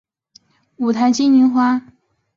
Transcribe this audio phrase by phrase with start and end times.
[0.77, 1.79] 五台金银花